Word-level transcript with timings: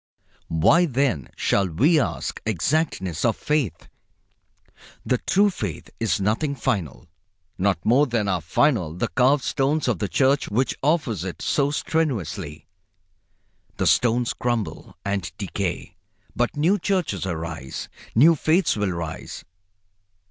Why, 0.47 0.87
then, 0.87 1.29
shall 1.35 1.67
we 1.69 1.99
ask 1.99 2.41
exactness 2.43 3.23
of 3.23 3.37
faith? 3.37 3.87
The 5.05 5.19
true 5.19 5.51
faith 5.51 5.91
is 5.99 6.19
nothing 6.19 6.55
final, 6.55 7.07
not 7.59 7.85
more 7.85 8.07
than 8.07 8.27
are 8.27 8.41
final 8.41 8.95
the 8.95 9.09
carved 9.09 9.43
stones 9.43 9.87
of 9.87 9.99
the 9.99 10.07
church 10.07 10.49
which 10.49 10.73
offers 10.81 11.23
it 11.23 11.39
so 11.39 11.69
strenuously. 11.69 12.65
The 13.77 13.85
stones 13.85 14.33
crumble 14.33 14.97
and 15.05 15.31
decay, 15.37 15.95
but 16.35 16.57
new 16.57 16.79
churches 16.79 17.27
rise. 17.27 17.87
New 18.15 18.33
faiths 18.35 18.75
will 18.75 18.93
rise. 18.93 19.43